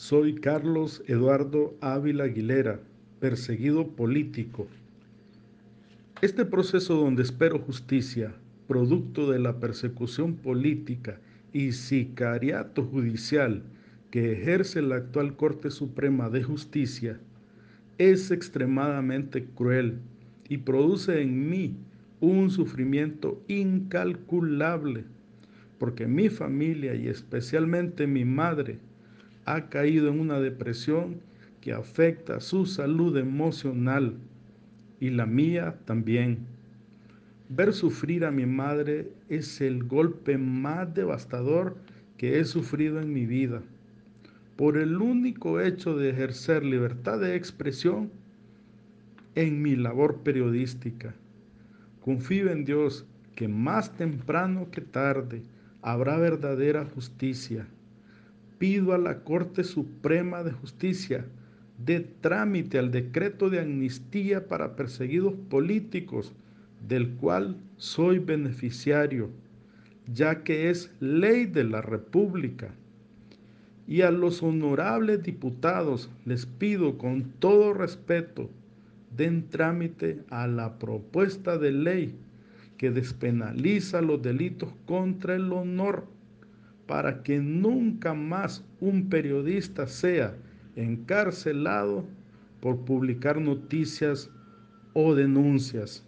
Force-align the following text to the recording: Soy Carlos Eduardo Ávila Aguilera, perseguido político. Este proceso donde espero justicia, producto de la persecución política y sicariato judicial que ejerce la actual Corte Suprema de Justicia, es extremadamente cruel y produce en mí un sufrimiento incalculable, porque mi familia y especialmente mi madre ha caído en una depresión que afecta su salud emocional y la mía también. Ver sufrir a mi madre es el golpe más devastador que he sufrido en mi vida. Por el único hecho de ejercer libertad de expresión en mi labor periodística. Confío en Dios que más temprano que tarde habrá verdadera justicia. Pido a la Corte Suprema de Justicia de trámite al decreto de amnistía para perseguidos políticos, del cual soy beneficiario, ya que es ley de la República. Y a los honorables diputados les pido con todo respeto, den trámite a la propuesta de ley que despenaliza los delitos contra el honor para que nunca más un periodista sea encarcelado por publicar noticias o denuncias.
Soy 0.00 0.36
Carlos 0.36 1.02
Eduardo 1.08 1.76
Ávila 1.82 2.24
Aguilera, 2.24 2.80
perseguido 3.20 3.86
político. 3.86 4.66
Este 6.22 6.46
proceso 6.46 6.94
donde 6.94 7.22
espero 7.22 7.58
justicia, 7.58 8.32
producto 8.66 9.30
de 9.30 9.38
la 9.38 9.60
persecución 9.60 10.36
política 10.36 11.20
y 11.52 11.72
sicariato 11.72 12.82
judicial 12.82 13.62
que 14.10 14.32
ejerce 14.32 14.80
la 14.80 14.96
actual 14.96 15.36
Corte 15.36 15.70
Suprema 15.70 16.30
de 16.30 16.44
Justicia, 16.44 17.20
es 17.98 18.30
extremadamente 18.30 19.44
cruel 19.54 19.98
y 20.48 20.56
produce 20.56 21.20
en 21.20 21.50
mí 21.50 21.76
un 22.20 22.50
sufrimiento 22.50 23.38
incalculable, 23.48 25.04
porque 25.78 26.06
mi 26.06 26.30
familia 26.30 26.94
y 26.94 27.06
especialmente 27.06 28.06
mi 28.06 28.24
madre 28.24 28.78
ha 29.44 29.68
caído 29.68 30.08
en 30.08 30.20
una 30.20 30.40
depresión 30.40 31.20
que 31.60 31.72
afecta 31.72 32.40
su 32.40 32.66
salud 32.66 33.16
emocional 33.16 34.14
y 35.00 35.10
la 35.10 35.26
mía 35.26 35.78
también. 35.84 36.46
Ver 37.48 37.72
sufrir 37.72 38.24
a 38.24 38.30
mi 38.30 38.46
madre 38.46 39.10
es 39.28 39.60
el 39.60 39.84
golpe 39.84 40.38
más 40.38 40.94
devastador 40.94 41.76
que 42.16 42.38
he 42.38 42.44
sufrido 42.44 43.00
en 43.00 43.12
mi 43.12 43.26
vida. 43.26 43.62
Por 44.56 44.76
el 44.76 44.96
único 44.96 45.60
hecho 45.60 45.96
de 45.96 46.10
ejercer 46.10 46.64
libertad 46.64 47.18
de 47.18 47.34
expresión 47.34 48.10
en 49.34 49.62
mi 49.62 49.74
labor 49.74 50.18
periodística. 50.22 51.14
Confío 52.02 52.50
en 52.50 52.64
Dios 52.64 53.06
que 53.34 53.48
más 53.48 53.96
temprano 53.96 54.70
que 54.70 54.82
tarde 54.82 55.42
habrá 55.82 56.18
verdadera 56.18 56.84
justicia. 56.84 57.66
Pido 58.60 58.92
a 58.92 58.98
la 58.98 59.20
Corte 59.20 59.64
Suprema 59.64 60.42
de 60.42 60.52
Justicia 60.52 61.24
de 61.78 62.00
trámite 62.00 62.78
al 62.78 62.90
decreto 62.90 63.48
de 63.48 63.58
amnistía 63.58 64.48
para 64.48 64.76
perseguidos 64.76 65.32
políticos, 65.48 66.34
del 66.86 67.08
cual 67.12 67.56
soy 67.78 68.18
beneficiario, 68.18 69.30
ya 70.12 70.44
que 70.44 70.68
es 70.68 70.92
ley 71.00 71.46
de 71.46 71.64
la 71.64 71.80
República. 71.80 72.74
Y 73.88 74.02
a 74.02 74.10
los 74.10 74.42
honorables 74.42 75.22
diputados 75.22 76.10
les 76.26 76.44
pido 76.44 76.98
con 76.98 77.30
todo 77.38 77.72
respeto, 77.72 78.50
den 79.16 79.48
trámite 79.48 80.20
a 80.28 80.46
la 80.46 80.78
propuesta 80.78 81.56
de 81.56 81.72
ley 81.72 82.14
que 82.76 82.90
despenaliza 82.90 84.02
los 84.02 84.20
delitos 84.20 84.68
contra 84.84 85.34
el 85.34 85.50
honor 85.50 86.19
para 86.90 87.22
que 87.22 87.38
nunca 87.38 88.14
más 88.14 88.64
un 88.80 89.08
periodista 89.08 89.86
sea 89.86 90.34
encarcelado 90.74 92.04
por 92.60 92.84
publicar 92.84 93.40
noticias 93.40 94.28
o 94.92 95.14
denuncias. 95.14 96.04